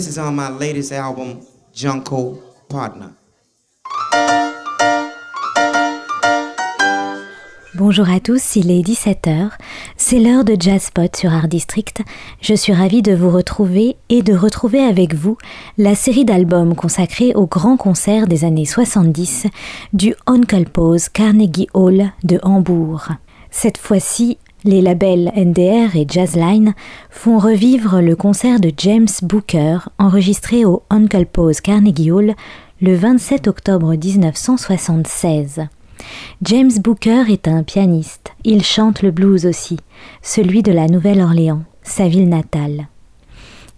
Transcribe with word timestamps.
this 0.00 0.16
is 0.16 0.18
on 0.18 0.34
my 0.34 0.48
latest 0.48 0.92
album, 0.92 1.40
Junko 1.74 2.40
Partner. 2.70 3.08
Bonjour 7.74 8.08
à 8.08 8.18
tous, 8.18 8.56
il 8.56 8.70
est 8.70 8.80
17h, 8.80 9.50
c'est 9.98 10.18
l'heure 10.18 10.44
de 10.44 10.56
Jazzpot 10.58 11.14
sur 11.14 11.34
Art 11.34 11.48
District. 11.48 12.00
Je 12.40 12.54
suis 12.54 12.72
ravie 12.72 13.02
de 13.02 13.14
vous 13.14 13.30
retrouver 13.30 13.96
et 14.08 14.22
de 14.22 14.34
retrouver 14.34 14.80
avec 14.80 15.14
vous 15.14 15.36
la 15.76 15.94
série 15.94 16.24
d'albums 16.24 16.74
consacrés 16.74 17.34
au 17.34 17.46
grand 17.46 17.76
concert 17.76 18.26
des 18.26 18.46
années 18.46 18.64
70 18.64 19.48
du 19.92 20.14
Onkel 20.26 20.64
Pose 20.64 21.10
Carnegie 21.10 21.68
Hall 21.74 22.10
de 22.24 22.40
Hambourg. 22.42 23.08
Cette 23.50 23.76
fois-ci, 23.76 24.38
les 24.64 24.80
labels 24.80 25.32
NDR 25.36 25.96
et 25.96 26.06
Jazzline 26.08 26.74
font 27.08 27.38
revivre 27.38 28.00
le 28.00 28.16
concert 28.16 28.60
de 28.60 28.72
James 28.76 29.08
Booker 29.22 29.78
enregistré 29.98 30.64
au 30.64 30.82
Uncle 30.90 31.26
Pose 31.26 31.60
Carnegie 31.60 32.10
Hall 32.10 32.34
le 32.80 32.94
27 32.94 33.48
octobre 33.48 33.94
1976. 33.94 35.66
James 36.42 36.72
Booker 36.82 37.24
est 37.28 37.48
un 37.48 37.62
pianiste. 37.62 38.32
Il 38.44 38.62
chante 38.62 39.02
le 39.02 39.10
blues 39.10 39.46
aussi, 39.46 39.78
celui 40.22 40.62
de 40.62 40.72
la 40.72 40.86
Nouvelle-Orléans, 40.86 41.62
sa 41.82 42.08
ville 42.08 42.28
natale. 42.28 42.88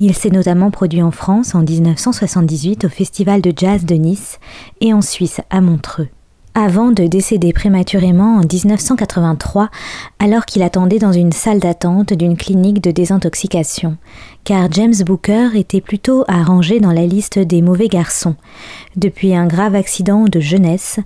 Il 0.00 0.14
s'est 0.14 0.30
notamment 0.30 0.70
produit 0.70 1.02
en 1.02 1.10
France 1.10 1.54
en 1.54 1.62
1978 1.62 2.84
au 2.84 2.88
Festival 2.88 3.40
de 3.40 3.52
jazz 3.56 3.84
de 3.84 3.94
Nice 3.94 4.38
et 4.80 4.92
en 4.92 5.00
Suisse 5.00 5.40
à 5.50 5.60
Montreux 5.60 6.08
avant 6.54 6.90
de 6.90 7.06
décéder 7.06 7.52
prématurément 7.52 8.36
en 8.36 8.40
1983 8.40 9.70
alors 10.18 10.44
qu'il 10.44 10.62
attendait 10.62 10.98
dans 10.98 11.12
une 11.12 11.32
salle 11.32 11.60
d'attente 11.60 12.12
d'une 12.12 12.36
clinique 12.36 12.82
de 12.82 12.90
désintoxication, 12.90 13.96
car 14.44 14.70
James 14.72 14.94
Booker 15.04 15.50
était 15.54 15.80
plutôt 15.80 16.24
arrangé 16.28 16.80
dans 16.80 16.92
la 16.92 17.06
liste 17.06 17.38
des 17.38 17.62
mauvais 17.62 17.88
garçons. 17.88 18.36
Depuis 18.96 19.34
un 19.34 19.46
grave 19.46 19.74
accident 19.74 20.24
de 20.24 20.40
jeunesse, 20.40 21.00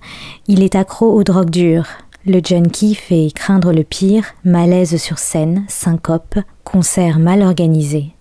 il 0.49 0.63
est 0.63 0.75
accro 0.75 1.13
aux 1.13 1.25
drogues 1.25 1.51
dures. 1.51 1.87
Le 2.27 2.41
junkie 2.45 2.97
fait 2.97 3.29
craindre 3.33 3.73
le 3.73 3.85
pire, 3.85 4.25
malaise 4.45 4.97
sur 4.97 5.19
scène, 5.19 5.65
syncope, 5.69 6.41
concert 6.65 7.21
mal 7.21 7.43
organisé. 7.43 8.16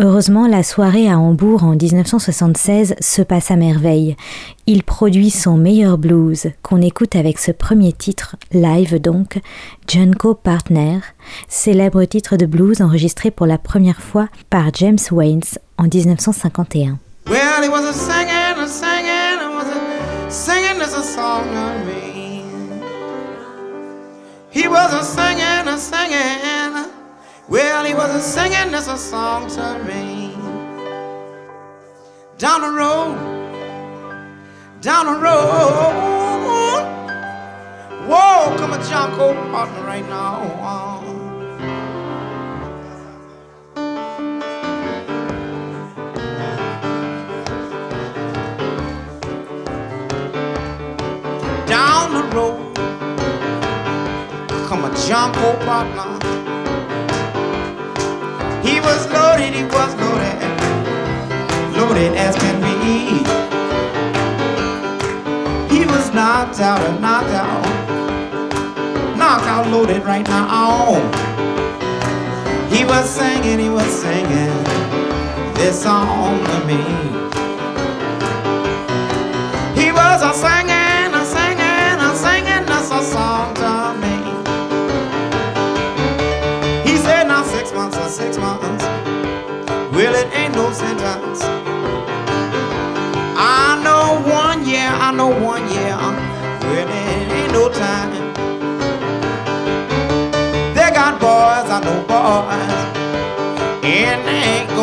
Heureusement, 0.00 0.46
la 0.46 0.62
soirée 0.62 1.10
à 1.10 1.18
Hambourg 1.18 1.64
en 1.64 1.74
1976 1.74 2.94
se 3.00 3.20
passe 3.20 3.50
à 3.50 3.56
merveille. 3.56 4.16
Il 4.66 4.84
produit 4.84 5.30
son 5.30 5.56
meilleur 5.56 5.98
blues, 5.98 6.52
qu'on 6.62 6.80
écoute 6.80 7.16
avec 7.16 7.40
ce 7.40 7.50
premier 7.50 7.92
titre, 7.92 8.36
live 8.52 9.00
donc, 9.00 9.40
Junko 9.88 10.34
Partner, 10.34 11.00
célèbre 11.48 12.04
titre 12.04 12.36
de 12.36 12.46
blues 12.46 12.80
enregistré 12.80 13.32
pour 13.32 13.46
la 13.46 13.58
première 13.58 14.00
fois 14.00 14.28
par 14.50 14.72
James 14.74 15.00
Waynes 15.10 15.58
en 15.78 15.88
1951. 15.92 16.98
Well, 17.26 17.64
he 17.64 17.68
was 17.68 17.84
a 17.84 17.90
a 17.90 17.92
singing, 17.92 19.52
was 19.52 19.66
a 19.66 20.30
singing 20.30 20.80
a 20.80 21.02
song. 21.02 21.42
He 24.52 24.68
was 24.68 24.92
a 24.92 25.02
a. 25.02 26.37
Singing 28.16 28.72
this 28.72 28.88
a 28.88 28.96
song 28.96 29.48
to 29.50 29.78
me. 29.84 30.34
Down 32.36 32.60
the 32.62 32.70
road, 32.70 33.16
down 34.80 35.06
the 35.06 35.12
road. 35.20 36.84
Whoa, 38.08 38.56
come 38.58 38.72
a 38.72 38.78
John 38.88 39.14
Cole 39.16 39.34
partner 39.52 39.82
right 39.84 40.08
now. 40.08 40.42
Down 51.66 52.12
the 52.14 52.22
road, 52.36 52.74
come 54.68 54.84
a 54.84 55.06
John 55.06 55.32
Cole 55.34 55.56
partner. 55.66 56.18
He 58.68 58.80
was 58.80 59.06
loaded, 59.10 59.54
he 59.54 59.64
was 59.64 59.94
loaded, 60.02 60.38
loaded 61.76 62.12
as 62.16 62.34
can 62.36 62.56
be. 62.60 62.78
He 65.74 65.86
was 65.86 66.12
knocked 66.12 66.60
out 66.60 66.80
and 66.88 67.00
knocked 67.00 67.34
out, 67.44 67.64
knocked 69.16 69.46
out, 69.46 69.68
loaded 69.68 70.04
right 70.04 70.26
now. 70.28 70.96
He 72.70 72.84
was 72.84 73.08
singing, 73.08 73.58
he 73.58 73.70
was 73.70 73.90
singing 74.02 74.52
this 75.54 75.82
song 75.82 76.44
to 76.44 76.58
me. 76.66 76.82
He 79.80 79.90
was 79.92 80.22
a 80.22 80.32
singing, 80.34 80.77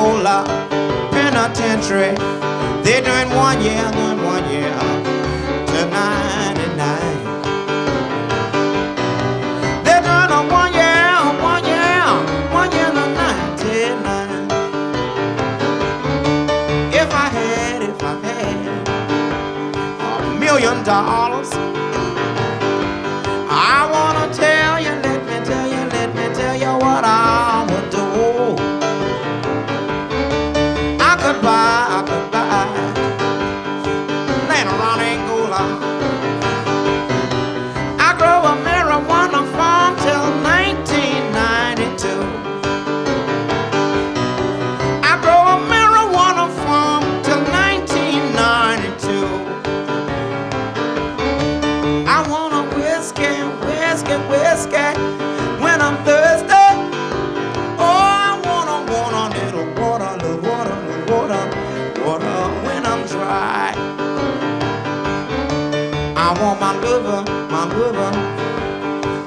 Penitentiary. 0.06 2.14
They're 2.84 3.02
doing 3.02 3.30
one 3.36 3.60
year, 3.62 3.90
doing 3.92 4.22
one 4.24 4.48
year 4.52 4.70
to 5.72 5.86
99. 5.90 7.42
They're 9.84 10.02
doing 10.04 10.30
a 10.30 10.42
one 10.62 10.74
year, 10.74 11.18
one 11.42 11.66
year, 11.66 12.06
one 12.54 12.72
year 12.72 12.92
to 12.92 13.06
99. 13.18 14.48
If 16.94 17.12
I 17.12 17.28
had, 17.38 17.82
if 17.82 18.04
I 18.04 18.06
had 18.26 18.88
a 20.00 20.02
million 20.40 20.84
dollars. 20.84 21.25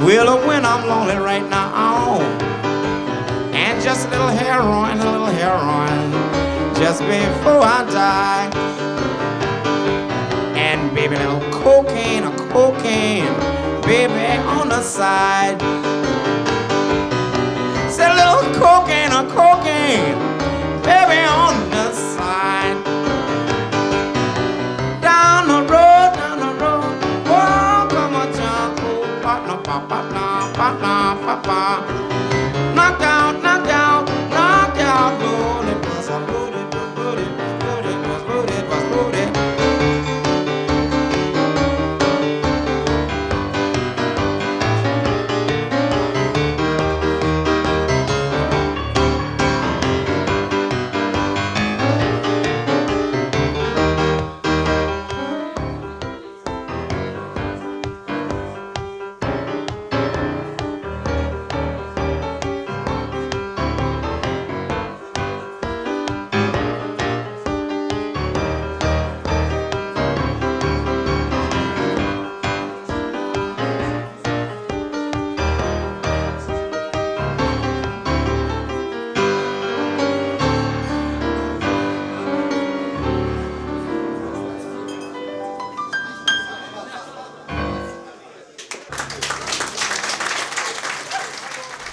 Well, 0.08 0.46
when 0.46 0.64
I'm 0.64 0.86
lonely 0.86 1.16
right 1.16 1.42
now, 1.50 2.20
and 3.52 3.82
just 3.82 4.06
a 4.06 4.10
little 4.10 4.28
heroin, 4.28 5.00
a 5.00 5.10
little 5.10 5.26
heroin, 5.26 6.12
just 6.76 7.00
before 7.00 7.60
I 7.60 7.84
die. 7.90 8.50
And 10.56 10.94
baby, 10.94 11.16
little 11.16 11.40
cocaine, 11.50 12.22
a 12.22 12.30
cocaine, 12.52 13.34
baby, 13.82 14.38
on 14.46 14.68
the 14.68 14.80
side. 14.80 15.60
Said 17.90 18.12
a 18.12 18.14
little 18.14 18.54
cocaine, 18.54 19.10
a 19.10 19.26
cocaine, 19.28 20.27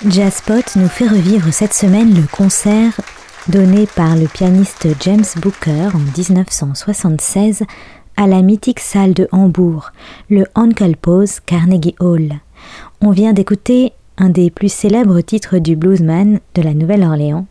Jazzpot 0.07 0.75
nous 0.75 0.87
fait 0.87 1.07
revivre 1.07 1.51
cette 1.51 1.73
semaine 1.73 2.13
le 2.13 2.27
concert 2.27 2.93
donné 3.49 3.87
par 3.87 4.15
le 4.15 4.27
pianiste 4.27 4.87
James 5.01 5.25
Booker 5.37 5.89
en 5.95 5.99
1976 5.99 7.63
à 8.15 8.27
la 8.27 8.43
mythique 8.43 8.81
salle 8.81 9.15
de 9.15 9.27
Hambourg, 9.31 9.91
le 10.29 10.45
Uncle 10.53 10.95
Pose 10.95 11.39
Carnegie 11.39 11.95
Hall. 11.99 12.33
On 13.01 13.09
vient 13.09 13.33
d'écouter 13.33 13.93
un 14.17 14.29
des 14.29 14.51
plus 14.51 14.71
célèbres 14.71 15.21
titres 15.21 15.57
du 15.57 15.75
bluesman 15.75 16.39
de 16.53 16.61
la 16.61 16.75
Nouvelle-Orléans, 16.75 17.47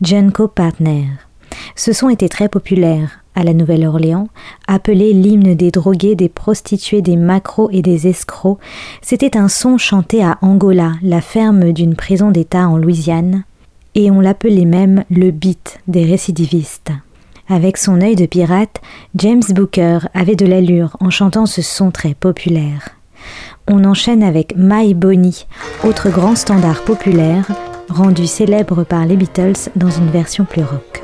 Junko 0.00 0.48
Partner. 0.48 1.06
Ce 1.76 1.92
son 1.92 2.08
était 2.08 2.28
très 2.28 2.48
populaire 2.48 3.21
à 3.34 3.44
la 3.44 3.54
Nouvelle-Orléans, 3.54 4.28
appelé 4.68 5.12
l'hymne 5.12 5.54
des 5.54 5.70
drogués, 5.70 6.14
des 6.14 6.28
prostituées, 6.28 7.02
des 7.02 7.16
macros 7.16 7.70
et 7.72 7.82
des 7.82 8.08
escrocs. 8.08 8.58
C'était 9.00 9.36
un 9.36 9.48
son 9.48 9.78
chanté 9.78 10.22
à 10.22 10.38
Angola, 10.42 10.92
la 11.02 11.20
ferme 11.20 11.72
d'une 11.72 11.96
prison 11.96 12.30
d'État 12.30 12.68
en 12.68 12.76
Louisiane, 12.76 13.44
et 13.94 14.10
on 14.10 14.20
l'appelait 14.20 14.64
même 14.64 15.04
le 15.10 15.30
beat 15.30 15.80
des 15.88 16.04
récidivistes. 16.04 16.92
Avec 17.48 17.76
son 17.76 18.00
œil 18.00 18.16
de 18.16 18.26
pirate, 18.26 18.80
James 19.16 19.42
Booker 19.50 19.98
avait 20.14 20.36
de 20.36 20.46
l'allure 20.46 20.96
en 21.00 21.10
chantant 21.10 21.46
ce 21.46 21.60
son 21.60 21.90
très 21.90 22.14
populaire. 22.14 22.90
On 23.68 23.84
enchaîne 23.84 24.22
avec 24.22 24.54
My 24.56 24.94
Bonnie, 24.94 25.46
autre 25.84 26.10
grand 26.10 26.34
standard 26.34 26.82
populaire, 26.82 27.46
rendu 27.88 28.26
célèbre 28.26 28.84
par 28.84 29.04
les 29.06 29.16
Beatles 29.16 29.70
dans 29.76 29.90
une 29.90 30.10
version 30.10 30.44
plus 30.44 30.62
rock. 30.62 31.02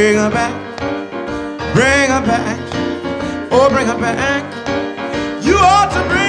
Bring 0.00 0.16
her 0.16 0.30
back, 0.30 0.78
bring 1.74 2.08
her 2.08 2.24
back, 2.24 2.58
oh 3.52 3.68
bring 3.68 3.86
her 3.86 3.98
back. 4.00 4.42
You 5.44 5.56
ought 5.56 5.92
to 5.92 6.00
bring 6.08 6.19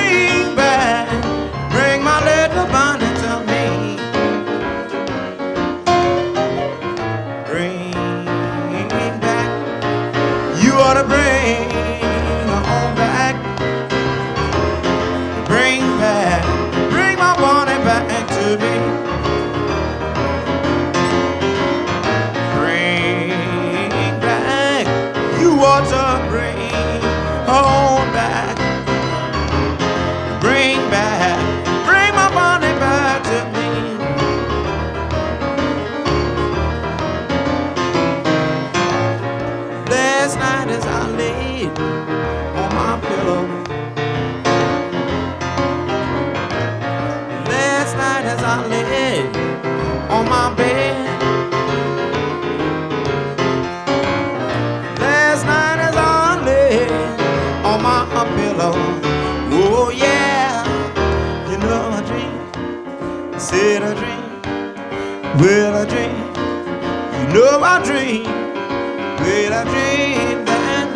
know 67.33 67.62
I 67.63 67.81
dream, 67.83 68.24
well 68.24 69.54
I 69.54 69.63
dream 69.63 70.45
that 70.45 70.88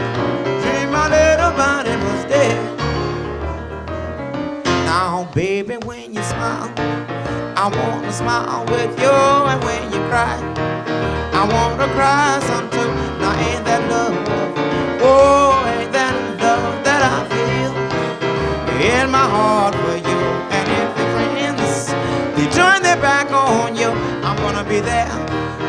dream 0.61 0.91
my 0.91 1.07
little 1.07 1.53
body 1.55 1.95
was 2.03 2.25
dead. 2.25 2.59
Now 4.85 5.29
baby, 5.33 5.77
when 5.85 6.13
you 6.13 6.21
smile, 6.23 6.73
I 7.55 7.69
wanna 7.73 8.11
smile 8.11 8.65
with 8.65 8.99
you, 8.99 9.15
and 9.51 9.63
when 9.63 9.83
you 9.93 9.99
cry, 10.09 10.37
I 11.33 11.43
wanna 11.53 11.87
cry 11.93 12.39
some 12.49 12.69
too. 12.69 12.91
Now 13.21 13.33
ain't 13.47 13.63
that 13.65 13.81
love? 13.89 14.15
Oh, 15.01 15.55
ain't 15.79 15.91
that 15.93 16.15
love 16.41 16.83
that 16.83 17.01
I 17.15 17.17
feel 17.31 17.73
in 18.91 19.09
my 19.09 19.27
heart 19.35 19.73
for 19.75 19.95
you. 19.95 20.19
And 20.55 20.67
if 20.79 20.97
your 20.99 21.09
friends 21.15 21.93
they 22.35 22.47
turn 22.51 22.83
their 22.83 22.97
back 22.97 23.31
on 23.31 23.75
you, 23.75 23.89
I'm 24.27 24.35
gonna 24.37 24.67
be 24.67 24.79
there, 24.81 25.07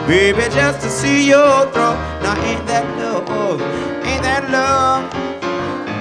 baby, 0.07 0.43
just 0.55 0.81
to 0.83 0.89
see 0.89 1.27
you 1.27 1.43
through. 1.73 1.97
Now 2.23 2.37
ain't 2.45 2.65
that 2.67 2.87
love? 2.99 3.61
Ain't 4.07 4.23
that 4.23 4.51
love? 4.51 5.11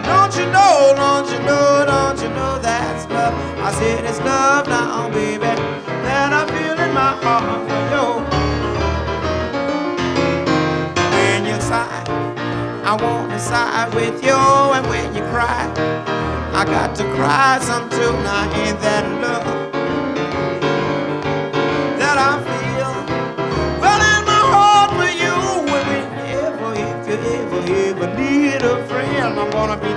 Don't 0.05 0.33
you 0.37 0.45
know? 0.51 0.93
Don't 0.95 1.27
you 1.31 1.39
know? 1.45 1.83
Don't 1.87 2.21
you 2.21 2.29
know 2.29 2.59
that's 2.59 3.09
love? 3.09 3.33
I 3.59 3.71
said 3.73 4.05
it's 4.05 4.19
love 4.19 4.67
now, 4.67 5.09
baby, 5.09 5.39
that 5.39 6.31
I 6.33 6.45
feel 6.53 6.77
in 6.85 6.93
my 6.93 7.13
heart 7.23 7.61
for 7.67 7.81
you. 7.93 8.05
When 11.13 11.45
you 11.45 11.59
sigh. 11.61 12.03
I 12.85 12.93
wanna 13.01 13.39
side 13.39 13.93
with 13.95 14.23
you, 14.23 14.37
and 14.75 14.85
when 14.87 15.15
you 15.15 15.21
cry, 15.33 15.65
I 16.53 16.63
got 16.65 16.95
to 16.97 17.03
cry 17.15 17.57
some 17.59 17.89
too. 17.89 18.13
Now 18.23 18.53
ain't 18.53 18.79
that 18.81 19.05
love 19.21 19.64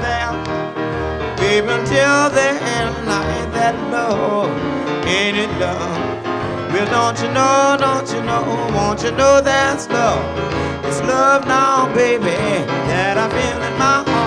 there, 0.08 0.32
baby, 1.36 1.68
until 1.68 2.30
the 2.36 2.48
end. 2.76 2.94
Now 3.06 3.22
ain't 3.36 3.52
that 3.58 3.74
love? 3.92 4.50
Ain't 5.06 5.36
it 5.44 5.52
love? 5.60 5.98
Well, 6.72 6.88
don't 6.96 7.18
you 7.22 7.30
know? 7.32 7.76
Don't 7.78 8.08
you 8.14 8.22
know? 8.28 8.44
Won't 8.76 9.02
you 9.04 9.12
know 9.12 9.40
that's 9.40 9.88
love? 9.88 10.24
It's 10.84 11.00
love 11.02 11.46
now, 11.46 11.92
baby, 11.94 12.38
that 12.88 13.16
I 13.16 13.26
feel 13.36 13.62
in 13.68 13.74
my 13.78 13.96
heart 14.06 14.17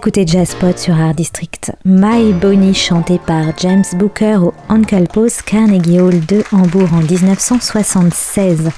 écoutez 0.00 0.26
Jazzpot 0.26 0.78
sur 0.78 0.98
Art 0.98 1.12
District. 1.12 1.72
My 1.84 2.32
Bonnie 2.32 2.72
chanté 2.72 3.18
par 3.18 3.44
James 3.58 3.84
Booker 3.96 4.36
au 4.36 4.54
Uncle 4.70 5.06
Pose 5.12 5.42
Carnegie 5.42 6.00
Hall 6.00 6.24
de 6.24 6.42
Hambourg 6.52 6.88
en 6.94 7.02
1976. 7.02 8.70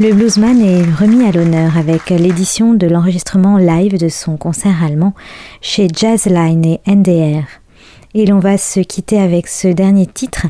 Le 0.00 0.12
bluesman 0.12 0.60
est 0.60 0.82
remis 0.82 1.24
à 1.24 1.30
l'honneur 1.30 1.78
avec 1.78 2.10
l'édition 2.10 2.74
de 2.74 2.88
l'enregistrement 2.88 3.56
live 3.56 4.00
de 4.00 4.08
son 4.08 4.36
concert 4.36 4.82
allemand 4.82 5.14
chez 5.60 5.86
Jazzline 5.94 6.64
et 6.64 6.80
NDR. 6.88 7.44
Et 8.14 8.26
l'on 8.26 8.40
va 8.40 8.58
se 8.58 8.80
quitter 8.80 9.20
avec 9.20 9.46
ce 9.46 9.68
dernier 9.68 10.06
titre, 10.06 10.48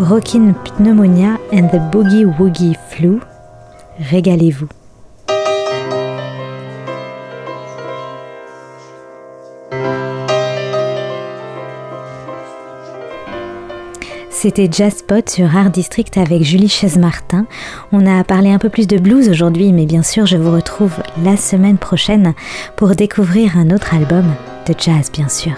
Rockin' 0.00 0.52
Pneumonia 0.78 1.38
and 1.52 1.68
the 1.68 1.92
Boogie 1.92 2.24
Woogie 2.24 2.76
Flu. 2.88 3.20
Régalez-vous. 4.10 4.66
C'était 14.42 14.70
Jazzpot 14.72 15.28
sur 15.28 15.54
Art 15.54 15.68
District 15.68 16.16
avec 16.16 16.44
Julie 16.44 16.70
Chaise-Martin. 16.70 17.44
On 17.92 18.06
a 18.06 18.24
parlé 18.24 18.50
un 18.50 18.58
peu 18.58 18.70
plus 18.70 18.86
de 18.86 18.96
blues 18.96 19.28
aujourd'hui, 19.28 19.70
mais 19.70 19.84
bien 19.84 20.02
sûr, 20.02 20.24
je 20.24 20.38
vous 20.38 20.50
retrouve 20.50 20.94
la 21.22 21.36
semaine 21.36 21.76
prochaine 21.76 22.32
pour 22.74 22.96
découvrir 22.96 23.58
un 23.58 23.68
autre 23.68 23.92
album 23.92 24.24
de 24.66 24.72
jazz, 24.78 25.12
bien 25.12 25.28
sûr. 25.28 25.52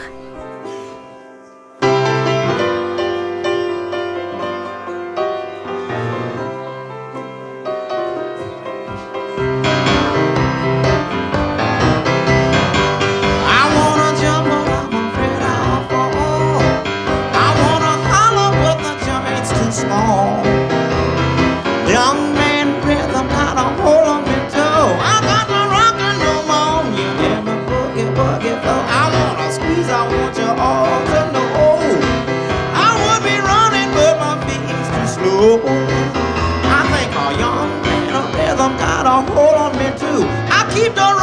hold 39.43 39.59
on 39.65 39.73
me 39.81 39.89
too. 39.99 40.23
I 40.59 40.61
keep 40.75 40.95
on 41.07 41.22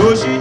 Hoje 0.00 0.39